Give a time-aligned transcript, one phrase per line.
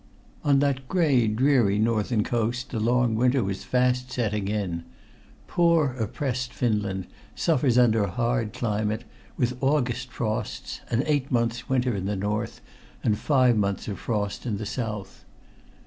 [0.43, 4.83] On that gray, dreary northern coast the long winter was fast setting in.
[5.45, 9.03] Poor oppressed Finland suffers under a hard climate
[9.37, 12.61] with August frosts, an eight months' winter in the north,
[13.03, 15.23] and five months of frost in the south.